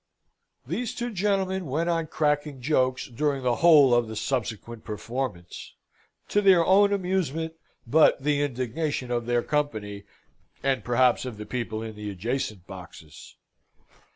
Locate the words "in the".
11.83-12.09